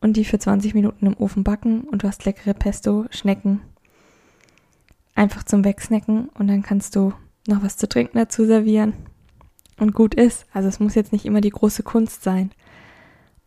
und 0.01 0.17
die 0.17 0.25
für 0.25 0.39
20 0.39 0.75
Minuten 0.75 1.07
im 1.07 1.17
Ofen 1.17 1.45
backen 1.45 1.83
und 1.83 2.03
du 2.03 2.09
hast 2.09 2.25
leckere 2.25 2.55
Pesto-Schnecken. 2.55 3.61
Einfach 5.15 5.43
zum 5.43 5.65
Wegsnacken 5.65 6.29
und 6.31 6.49
dann 6.49 6.63
kannst 6.63 6.97
du 6.97 7.13
noch 7.47 7.63
was 7.63 7.77
zu 7.77 7.89
trinken 7.89 8.19
dazu 8.19 8.45
servieren 8.47 8.95
und 9.79 9.93
gut 9.95 10.15
ist. 10.15 10.47
Also 10.53 10.69
es 10.69 10.81
muss 10.81 10.95
jetzt 10.95 11.13
nicht 11.13 11.27
immer 11.27 11.41
die 11.41 11.51
große 11.51 11.83
Kunst 11.83 12.23
sein. 12.23 12.51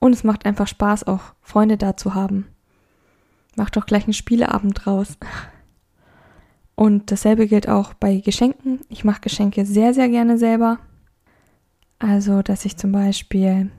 Und 0.03 0.11
es 0.11 0.25
macht 0.25 0.45
einfach 0.45 0.67
Spaß, 0.67 1.05
auch 1.05 1.21
Freunde 1.39 1.77
da 1.77 1.95
zu 1.95 2.13
haben. 2.13 2.45
Mach 3.55 3.69
doch 3.69 3.85
gleich 3.85 4.03
einen 4.03 4.11
Spieleabend 4.11 4.83
draus. 4.83 5.17
Und 6.75 7.09
dasselbe 7.09 7.47
gilt 7.47 7.69
auch 7.69 7.93
bei 7.93 8.17
Geschenken. 8.17 8.81
Ich 8.89 9.05
mache 9.05 9.21
Geschenke 9.21 9.65
sehr, 9.65 9.93
sehr 9.93 10.09
gerne 10.09 10.37
selber. 10.37 10.79
Also, 11.99 12.41
dass 12.41 12.65
ich 12.65 12.75
zum 12.75 12.91
Beispiel 12.91 13.71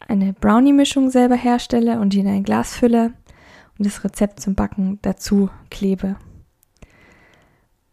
eine 0.00 0.32
Brownie-Mischung 0.32 1.10
selber 1.10 1.36
herstelle 1.36 2.00
und 2.00 2.12
die 2.12 2.18
in 2.18 2.26
ein 2.26 2.42
Glas 2.42 2.74
fülle 2.74 3.12
und 3.78 3.86
das 3.86 4.02
Rezept 4.02 4.40
zum 4.40 4.56
Backen 4.56 4.98
dazu 5.02 5.48
klebe. 5.70 6.16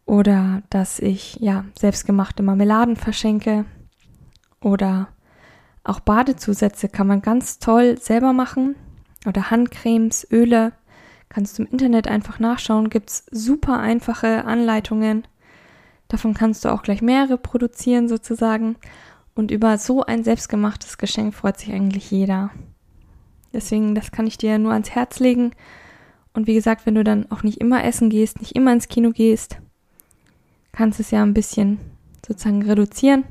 Oder 0.07 0.63
dass 0.71 0.97
ich 0.97 1.35
ja 1.35 1.65
selbstgemachte 1.77 2.41
Marmeladen 2.41 2.95
verschenke. 2.95 3.65
Oder 4.59 5.09
auch 5.83 5.99
Badezusätze 5.99 6.87
kann 6.87 7.07
man 7.07 7.21
ganz 7.21 7.59
toll 7.59 7.97
selber 7.99 8.33
machen. 8.33 8.75
Oder 9.25 9.51
Handcremes, 9.51 10.27
Öle. 10.31 10.73
Kannst 11.29 11.57
du 11.57 11.63
im 11.63 11.71
Internet 11.71 12.07
einfach 12.07 12.39
nachschauen, 12.39 12.89
gibt 12.89 13.09
es 13.09 13.25
super 13.31 13.79
einfache 13.79 14.45
Anleitungen. 14.45 15.25
Davon 16.07 16.33
kannst 16.33 16.63
du 16.63 16.69
auch 16.69 16.83
gleich 16.83 17.01
mehrere 17.01 17.37
produzieren 17.37 18.07
sozusagen. 18.07 18.75
Und 19.33 19.49
über 19.49 19.77
so 19.77 20.03
ein 20.03 20.23
selbstgemachtes 20.23 20.97
Geschenk 20.97 21.33
freut 21.33 21.57
sich 21.57 21.73
eigentlich 21.73 22.11
jeder. 22.11 22.51
Deswegen, 23.51 23.95
das 23.95 24.11
kann 24.11 24.27
ich 24.27 24.37
dir 24.37 24.59
nur 24.59 24.73
ans 24.73 24.91
Herz 24.91 25.19
legen. 25.19 25.51
Und 26.33 26.47
wie 26.47 26.53
gesagt, 26.53 26.85
wenn 26.85 26.95
du 26.95 27.03
dann 27.03 27.31
auch 27.31 27.43
nicht 27.43 27.59
immer 27.59 27.83
essen 27.83 28.09
gehst, 28.09 28.39
nicht 28.39 28.55
immer 28.55 28.73
ins 28.73 28.87
Kino 28.87 29.11
gehst, 29.11 29.57
kannst 30.71 30.99
du 30.99 31.03
es 31.03 31.11
ja 31.11 31.23
ein 31.23 31.33
bisschen 31.33 31.79
sozusagen 32.25 32.63
reduzieren. 32.63 33.25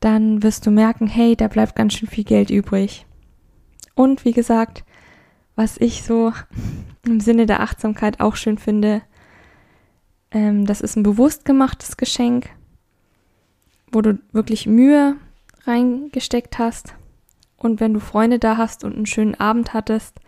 Dann 0.00 0.42
wirst 0.42 0.66
du 0.66 0.70
merken, 0.70 1.06
hey, 1.06 1.36
da 1.36 1.48
bleibt 1.48 1.76
ganz 1.76 1.94
schön 1.94 2.08
viel 2.08 2.24
Geld 2.24 2.50
übrig. 2.50 3.06
Und 3.94 4.24
wie 4.24 4.32
gesagt, 4.32 4.84
was 5.56 5.76
ich 5.76 6.02
so 6.02 6.32
im 7.06 7.20
Sinne 7.20 7.46
der 7.46 7.60
Achtsamkeit 7.60 8.20
auch 8.20 8.36
schön 8.36 8.58
finde, 8.58 9.02
ähm, 10.30 10.66
das 10.66 10.80
ist 10.80 10.96
ein 10.96 11.02
bewusst 11.02 11.44
gemachtes 11.44 11.96
Geschenk, 11.96 12.50
wo 13.92 14.00
du 14.00 14.18
wirklich 14.32 14.66
Mühe 14.66 15.16
reingesteckt 15.64 16.58
hast. 16.58 16.94
Und 17.56 17.80
wenn 17.80 17.92
du 17.92 18.00
Freunde 18.00 18.38
da 18.38 18.56
hast 18.56 18.84
und 18.84 18.96
einen 18.96 19.06
schönen 19.06 19.34
Abend 19.34 19.74
hattest, 19.74 20.18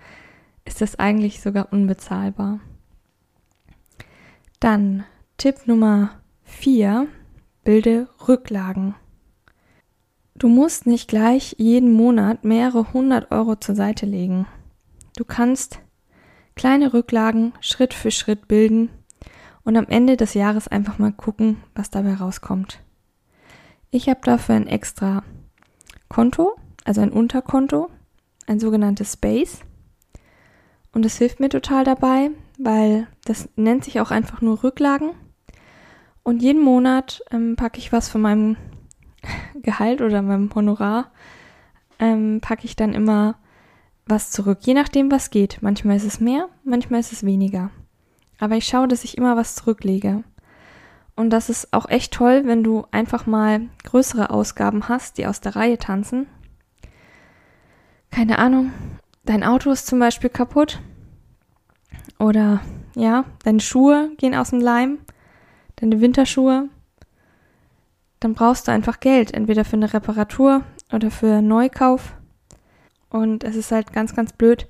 ist 0.64 0.80
das 0.80 0.98
eigentlich 0.98 1.40
sogar 1.40 1.72
unbezahlbar. 1.72 2.60
Dann 4.60 5.04
Tipp 5.38 5.66
Nummer 5.66 6.20
4. 6.44 7.08
Bilde 7.64 8.08
Rücklagen. 8.28 8.94
Du 10.42 10.48
musst 10.48 10.88
nicht 10.88 11.06
gleich 11.06 11.54
jeden 11.58 11.92
Monat 11.92 12.42
mehrere 12.42 12.92
hundert 12.92 13.30
Euro 13.30 13.54
zur 13.54 13.76
Seite 13.76 14.06
legen. 14.06 14.48
Du 15.16 15.24
kannst 15.24 15.78
kleine 16.56 16.92
Rücklagen 16.92 17.52
Schritt 17.60 17.94
für 17.94 18.10
Schritt 18.10 18.48
bilden 18.48 18.88
und 19.62 19.76
am 19.76 19.86
Ende 19.86 20.16
des 20.16 20.34
Jahres 20.34 20.66
einfach 20.66 20.98
mal 20.98 21.12
gucken, 21.12 21.58
was 21.76 21.90
dabei 21.90 22.14
rauskommt. 22.14 22.80
Ich 23.92 24.08
habe 24.08 24.18
dafür 24.24 24.56
ein 24.56 24.66
extra 24.66 25.22
Konto, 26.08 26.56
also 26.84 27.02
ein 27.02 27.12
Unterkonto, 27.12 27.88
ein 28.48 28.58
sogenanntes 28.58 29.12
Space. 29.12 29.60
Und 30.92 31.06
es 31.06 31.18
hilft 31.18 31.38
mir 31.38 31.50
total 31.50 31.84
dabei, 31.84 32.32
weil 32.58 33.06
das 33.26 33.48
nennt 33.54 33.84
sich 33.84 34.00
auch 34.00 34.10
einfach 34.10 34.40
nur 34.40 34.64
Rücklagen. 34.64 35.10
Und 36.24 36.42
jeden 36.42 36.62
Monat 36.62 37.22
ähm, 37.30 37.54
packe 37.54 37.78
ich 37.78 37.92
was 37.92 38.08
von 38.08 38.20
meinem 38.22 38.56
Gehalt 39.54 40.00
oder 40.00 40.22
meinem 40.22 40.54
Honorar, 40.54 41.10
ähm, 41.98 42.40
packe 42.40 42.64
ich 42.64 42.76
dann 42.76 42.94
immer 42.94 43.36
was 44.06 44.30
zurück, 44.30 44.58
je 44.62 44.74
nachdem, 44.74 45.10
was 45.10 45.30
geht. 45.30 45.58
Manchmal 45.60 45.96
ist 45.96 46.04
es 46.04 46.20
mehr, 46.20 46.48
manchmal 46.64 47.00
ist 47.00 47.12
es 47.12 47.24
weniger. 47.24 47.70
Aber 48.38 48.56
ich 48.56 48.64
schaue, 48.64 48.88
dass 48.88 49.04
ich 49.04 49.16
immer 49.16 49.36
was 49.36 49.54
zurücklege. 49.54 50.24
Und 51.14 51.30
das 51.30 51.48
ist 51.48 51.72
auch 51.72 51.88
echt 51.88 52.12
toll, 52.12 52.42
wenn 52.46 52.64
du 52.64 52.86
einfach 52.90 53.26
mal 53.26 53.68
größere 53.84 54.30
Ausgaben 54.30 54.88
hast, 54.88 55.18
die 55.18 55.26
aus 55.26 55.40
der 55.40 55.54
Reihe 55.56 55.78
tanzen. 55.78 56.26
Keine 58.10 58.38
Ahnung, 58.38 58.72
dein 59.24 59.44
Auto 59.44 59.70
ist 59.70 59.86
zum 59.86 59.98
Beispiel 59.98 60.30
kaputt. 60.30 60.80
Oder 62.18 62.60
ja, 62.94 63.24
deine 63.44 63.60
Schuhe 63.60 64.10
gehen 64.16 64.34
aus 64.34 64.50
dem 64.50 64.60
Leim, 64.60 64.98
deine 65.76 66.00
Winterschuhe. 66.00 66.68
Dann 68.22 68.34
brauchst 68.34 68.68
du 68.68 68.72
einfach 68.72 69.00
Geld, 69.00 69.34
entweder 69.34 69.64
für 69.64 69.74
eine 69.74 69.92
Reparatur 69.92 70.62
oder 70.92 71.10
für 71.10 71.42
Neukauf. 71.42 72.14
Und 73.10 73.42
es 73.42 73.56
ist 73.56 73.72
halt 73.72 73.92
ganz, 73.92 74.14
ganz 74.14 74.32
blöd, 74.32 74.68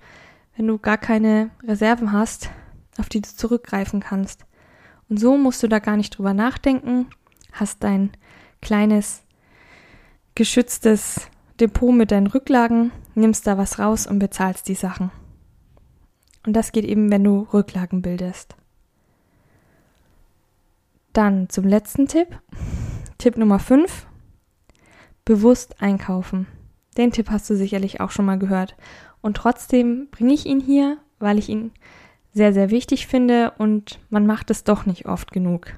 wenn 0.56 0.66
du 0.66 0.78
gar 0.78 0.96
keine 0.96 1.50
Reserven 1.62 2.12
hast, 2.12 2.48
auf 2.96 3.10
die 3.10 3.20
du 3.20 3.28
zurückgreifen 3.28 4.00
kannst. 4.00 4.46
Und 5.10 5.20
so 5.20 5.36
musst 5.36 5.62
du 5.62 5.68
da 5.68 5.80
gar 5.80 5.98
nicht 5.98 6.16
drüber 6.16 6.32
nachdenken, 6.32 7.08
hast 7.52 7.84
dein 7.84 8.12
kleines 8.62 9.22
geschütztes 10.34 11.28
Depot 11.60 11.94
mit 11.94 12.10
deinen 12.10 12.28
Rücklagen, 12.28 12.90
nimmst 13.14 13.46
da 13.46 13.58
was 13.58 13.78
raus 13.78 14.06
und 14.06 14.18
bezahlst 14.18 14.66
die 14.66 14.74
Sachen. 14.74 15.10
Und 16.46 16.54
das 16.54 16.72
geht 16.72 16.86
eben, 16.86 17.10
wenn 17.10 17.22
du 17.22 17.46
Rücklagen 17.52 18.00
bildest. 18.00 18.56
Dann 21.12 21.50
zum 21.50 21.66
letzten 21.68 22.08
Tipp. 22.08 22.28
Tipp 23.22 23.36
Nummer 23.36 23.60
5. 23.60 24.08
Bewusst 25.24 25.80
einkaufen. 25.80 26.48
Den 26.96 27.12
Tipp 27.12 27.30
hast 27.30 27.48
du 27.48 27.54
sicherlich 27.54 28.00
auch 28.00 28.10
schon 28.10 28.24
mal 28.24 28.36
gehört. 28.36 28.74
Und 29.20 29.36
trotzdem 29.36 30.08
bringe 30.10 30.34
ich 30.34 30.44
ihn 30.44 30.58
hier, 30.58 30.98
weil 31.20 31.38
ich 31.38 31.48
ihn 31.48 31.70
sehr, 32.34 32.52
sehr 32.52 32.70
wichtig 32.70 33.06
finde 33.06 33.52
und 33.58 34.00
man 34.10 34.26
macht 34.26 34.50
es 34.50 34.64
doch 34.64 34.86
nicht 34.86 35.06
oft 35.06 35.30
genug. 35.30 35.72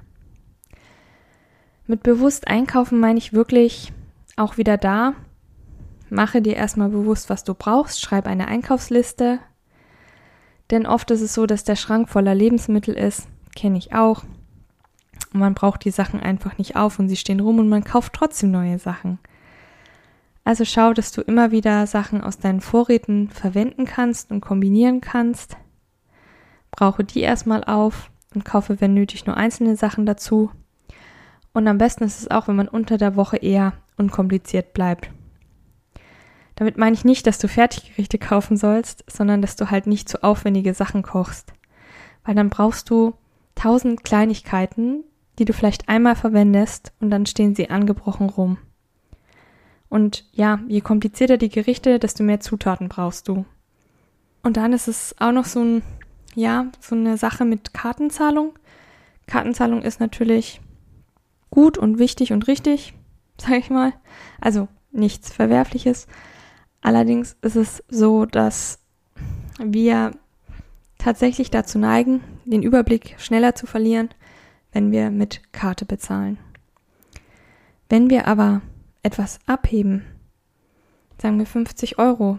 Mit 1.86 2.02
bewusst 2.02 2.48
einkaufen 2.48 2.98
meine 2.98 3.18
ich 3.18 3.34
wirklich 3.34 3.92
auch 4.36 4.56
wieder 4.56 4.78
da, 4.78 5.12
mache 6.08 6.40
dir 6.40 6.56
erstmal 6.56 6.88
bewusst, 6.88 7.28
was 7.28 7.44
du 7.44 7.52
brauchst, 7.52 8.00
schreib 8.00 8.26
eine 8.26 8.48
Einkaufsliste. 8.48 9.38
Denn 10.70 10.86
oft 10.86 11.10
ist 11.10 11.20
es 11.20 11.34
so, 11.34 11.44
dass 11.44 11.62
der 11.62 11.76
Schrank 11.76 12.08
voller 12.08 12.34
Lebensmittel 12.34 12.94
ist, 12.94 13.28
kenne 13.54 13.76
ich 13.76 13.94
auch. 13.94 14.24
Und 15.34 15.40
man 15.40 15.54
braucht 15.54 15.84
die 15.84 15.90
Sachen 15.90 16.20
einfach 16.20 16.58
nicht 16.58 16.76
auf 16.76 16.98
und 17.00 17.08
sie 17.08 17.16
stehen 17.16 17.40
rum 17.40 17.58
und 17.58 17.68
man 17.68 17.82
kauft 17.82 18.12
trotzdem 18.12 18.52
neue 18.52 18.78
Sachen. 18.78 19.18
Also 20.44 20.64
schau, 20.64 20.92
dass 20.92 21.10
du 21.10 21.22
immer 21.22 21.50
wieder 21.50 21.86
Sachen 21.88 22.22
aus 22.22 22.38
deinen 22.38 22.60
Vorräten 22.60 23.30
verwenden 23.30 23.84
kannst 23.84 24.30
und 24.30 24.40
kombinieren 24.40 25.00
kannst. 25.00 25.56
Brauche 26.70 27.02
die 27.02 27.20
erstmal 27.20 27.64
auf 27.64 28.10
und 28.34 28.44
kaufe, 28.44 28.80
wenn 28.80 28.94
nötig, 28.94 29.26
nur 29.26 29.36
einzelne 29.36 29.74
Sachen 29.74 30.06
dazu. 30.06 30.50
Und 31.52 31.66
am 31.66 31.78
besten 31.78 32.04
ist 32.04 32.20
es 32.20 32.30
auch, 32.30 32.46
wenn 32.46 32.56
man 32.56 32.68
unter 32.68 32.96
der 32.96 33.16
Woche 33.16 33.38
eher 33.38 33.72
unkompliziert 33.96 34.72
bleibt. 34.72 35.10
Damit 36.54 36.78
meine 36.78 36.94
ich 36.94 37.04
nicht, 37.04 37.26
dass 37.26 37.38
du 37.38 37.48
Fertiggerichte 37.48 38.18
kaufen 38.18 38.56
sollst, 38.56 39.04
sondern 39.10 39.42
dass 39.42 39.56
du 39.56 39.70
halt 39.70 39.88
nicht 39.88 40.08
zu 40.08 40.22
aufwendige 40.22 40.74
Sachen 40.74 41.02
kochst. 41.02 41.52
Weil 42.24 42.36
dann 42.36 42.50
brauchst 42.50 42.88
du 42.90 43.14
tausend 43.56 44.04
Kleinigkeiten, 44.04 45.04
die 45.38 45.44
du 45.44 45.52
vielleicht 45.52 45.88
einmal 45.88 46.16
verwendest 46.16 46.92
und 47.00 47.10
dann 47.10 47.26
stehen 47.26 47.54
sie 47.54 47.70
angebrochen 47.70 48.30
rum. 48.30 48.58
Und 49.88 50.24
ja, 50.32 50.60
je 50.68 50.80
komplizierter 50.80 51.36
die 51.36 51.48
Gerichte, 51.48 51.98
desto 51.98 52.22
mehr 52.22 52.40
Zutaten 52.40 52.88
brauchst 52.88 53.28
du. 53.28 53.44
Und 54.42 54.56
dann 54.56 54.72
ist 54.72 54.88
es 54.88 55.14
auch 55.18 55.32
noch 55.32 55.44
so 55.44 55.60
ein, 55.60 55.82
ja, 56.34 56.66
so 56.80 56.94
eine 56.94 57.16
Sache 57.16 57.44
mit 57.44 57.74
Kartenzahlung. 57.74 58.58
Kartenzahlung 59.26 59.82
ist 59.82 60.00
natürlich 60.00 60.60
gut 61.50 61.78
und 61.78 61.98
wichtig 61.98 62.32
und 62.32 62.46
richtig, 62.48 62.94
sage 63.40 63.58
ich 63.58 63.70
mal. 63.70 63.92
Also 64.40 64.68
nichts 64.90 65.32
Verwerfliches. 65.32 66.06
Allerdings 66.80 67.36
ist 67.40 67.56
es 67.56 67.82
so, 67.88 68.26
dass 68.26 68.80
wir 69.58 70.10
tatsächlich 70.98 71.50
dazu 71.50 71.78
neigen, 71.78 72.20
den 72.44 72.62
Überblick 72.62 73.14
schneller 73.18 73.54
zu 73.54 73.66
verlieren, 73.66 74.10
wenn 74.74 74.92
wir 74.92 75.10
mit 75.10 75.40
Karte 75.52 75.86
bezahlen. 75.86 76.36
Wenn 77.88 78.10
wir 78.10 78.26
aber 78.26 78.60
etwas 79.02 79.38
abheben, 79.46 80.04
sagen 81.16 81.38
wir 81.38 81.46
50 81.46 81.98
Euro, 81.98 82.38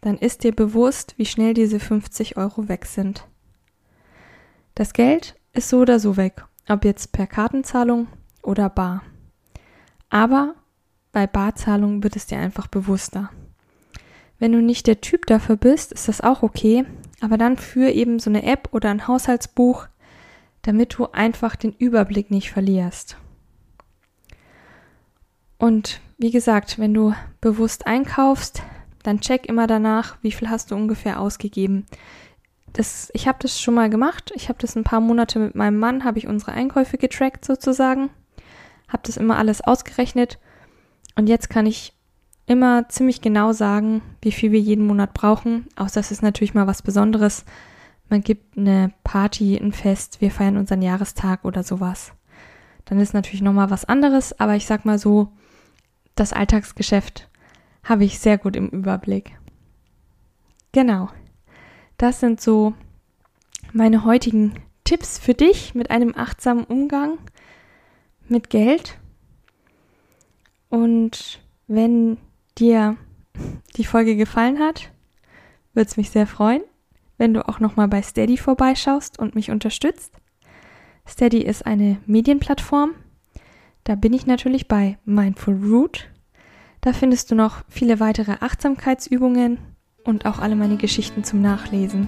dann 0.00 0.16
ist 0.16 0.44
dir 0.44 0.54
bewusst, 0.54 1.14
wie 1.18 1.26
schnell 1.26 1.54
diese 1.54 1.78
50 1.78 2.36
Euro 2.38 2.68
weg 2.68 2.86
sind. 2.86 3.26
Das 4.74 4.94
Geld 4.94 5.36
ist 5.52 5.68
so 5.68 5.80
oder 5.80 6.00
so 6.00 6.16
weg, 6.16 6.44
ob 6.68 6.84
jetzt 6.84 7.12
per 7.12 7.26
Kartenzahlung 7.26 8.06
oder 8.42 8.70
bar. 8.70 9.02
Aber 10.08 10.54
bei 11.12 11.26
Barzahlung 11.26 12.02
wird 12.02 12.16
es 12.16 12.26
dir 12.26 12.38
einfach 12.38 12.68
bewusster. 12.68 13.30
Wenn 14.38 14.52
du 14.52 14.62
nicht 14.62 14.86
der 14.86 15.00
Typ 15.00 15.26
dafür 15.26 15.56
bist, 15.56 15.92
ist 15.92 16.08
das 16.08 16.20
auch 16.22 16.42
okay, 16.42 16.84
aber 17.20 17.36
dann 17.36 17.56
für 17.56 17.90
eben 17.90 18.20
so 18.20 18.30
eine 18.30 18.44
App 18.44 18.68
oder 18.72 18.88
ein 18.88 19.06
Haushaltsbuch, 19.06 19.88
damit 20.68 20.98
du 20.98 21.06
einfach 21.12 21.56
den 21.56 21.72
Überblick 21.72 22.30
nicht 22.30 22.50
verlierst. 22.50 23.16
Und 25.56 26.02
wie 26.18 26.30
gesagt, 26.30 26.78
wenn 26.78 26.92
du 26.92 27.14
bewusst 27.40 27.86
einkaufst, 27.86 28.62
dann 29.02 29.20
check 29.20 29.46
immer 29.46 29.66
danach, 29.66 30.18
wie 30.20 30.30
viel 30.30 30.50
hast 30.50 30.70
du 30.70 30.74
ungefähr 30.74 31.20
ausgegeben. 31.20 31.86
Das, 32.74 33.10
ich 33.14 33.26
habe 33.26 33.38
das 33.40 33.58
schon 33.58 33.72
mal 33.72 33.88
gemacht. 33.88 34.30
Ich 34.34 34.50
habe 34.50 34.58
das 34.58 34.76
ein 34.76 34.84
paar 34.84 35.00
Monate 35.00 35.38
mit 35.38 35.54
meinem 35.54 35.78
Mann, 35.78 36.04
habe 36.04 36.18
ich 36.18 36.26
unsere 36.26 36.52
Einkäufe 36.52 36.98
getrackt 36.98 37.46
sozusagen, 37.46 38.10
habe 38.88 39.04
das 39.04 39.16
immer 39.16 39.38
alles 39.38 39.62
ausgerechnet 39.62 40.38
und 41.16 41.30
jetzt 41.30 41.48
kann 41.48 41.64
ich 41.64 41.94
immer 42.44 42.90
ziemlich 42.90 43.22
genau 43.22 43.52
sagen, 43.52 44.02
wie 44.20 44.32
viel 44.32 44.52
wir 44.52 44.60
jeden 44.60 44.86
Monat 44.86 45.14
brauchen. 45.14 45.66
Außer 45.76 46.00
das 46.00 46.10
ist 46.10 46.22
natürlich 46.22 46.52
mal 46.52 46.66
was 46.66 46.82
Besonderes. 46.82 47.46
Man 48.08 48.22
gibt 48.22 48.56
eine 48.56 48.92
Party, 49.04 49.56
ein 49.56 49.72
Fest, 49.72 50.20
wir 50.20 50.30
feiern 50.30 50.56
unseren 50.56 50.82
Jahrestag 50.82 51.44
oder 51.44 51.62
sowas. 51.62 52.12
Dann 52.86 53.00
ist 53.00 53.12
natürlich 53.12 53.42
nochmal 53.42 53.70
was 53.70 53.84
anderes, 53.84 54.38
aber 54.40 54.56
ich 54.56 54.66
sag 54.66 54.84
mal 54.84 54.98
so, 54.98 55.28
das 56.14 56.32
Alltagsgeschäft 56.32 57.28
habe 57.84 58.04
ich 58.04 58.18
sehr 58.18 58.38
gut 58.38 58.56
im 58.56 58.68
Überblick. 58.68 59.38
Genau. 60.72 61.10
Das 61.96 62.20
sind 62.20 62.40
so 62.40 62.74
meine 63.72 64.04
heutigen 64.04 64.54
Tipps 64.84 65.18
für 65.18 65.34
dich 65.34 65.74
mit 65.74 65.90
einem 65.90 66.14
achtsamen 66.16 66.64
Umgang 66.64 67.18
mit 68.28 68.50
Geld. 68.50 68.98
Und 70.70 71.40
wenn 71.66 72.18
dir 72.58 72.96
die 73.76 73.84
Folge 73.84 74.16
gefallen 74.16 74.58
hat, 74.58 74.90
würde 75.74 75.88
es 75.88 75.96
mich 75.96 76.10
sehr 76.10 76.26
freuen, 76.26 76.62
wenn 77.18 77.34
du 77.34 77.46
auch 77.48 77.60
nochmal 77.60 77.88
bei 77.88 78.00
Steady 78.00 78.36
vorbeischaust 78.36 79.18
und 79.18 79.34
mich 79.34 79.50
unterstützt. 79.50 80.14
Steady 81.06 81.42
ist 81.42 81.66
eine 81.66 81.98
Medienplattform, 82.06 82.94
da 83.88 83.94
bin 83.94 84.12
ich 84.12 84.26
natürlich 84.26 84.68
bei 84.68 84.98
Mindful 85.06 85.58
Root. 85.64 86.10
Da 86.82 86.92
findest 86.92 87.30
du 87.30 87.34
noch 87.34 87.62
viele 87.70 88.00
weitere 88.00 88.32
Achtsamkeitsübungen 88.40 89.56
und 90.04 90.26
auch 90.26 90.40
alle 90.40 90.56
meine 90.56 90.76
Geschichten 90.76 91.24
zum 91.24 91.40
Nachlesen. 91.40 92.06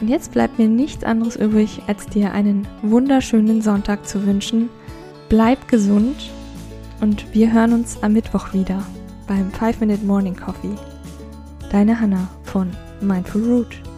Und 0.00 0.08
jetzt 0.08 0.32
bleibt 0.32 0.58
mir 0.58 0.68
nichts 0.68 1.04
anderes 1.04 1.36
übrig, 1.36 1.82
als 1.86 2.06
dir 2.06 2.32
einen 2.32 2.66
wunderschönen 2.80 3.60
Sonntag 3.60 4.08
zu 4.08 4.26
wünschen. 4.26 4.70
Bleib 5.28 5.68
gesund 5.68 6.30
und 7.02 7.34
wir 7.34 7.52
hören 7.52 7.74
uns 7.74 8.02
am 8.02 8.14
Mittwoch 8.14 8.54
wieder 8.54 8.82
beim 9.26 9.50
5 9.50 9.80
Minute 9.80 10.06
Morning 10.06 10.36
Coffee. 10.36 10.74
Deine 11.70 12.00
Hanna 12.00 12.28
von 12.44 12.70
Mindful 13.02 13.40
Root. 13.42 13.95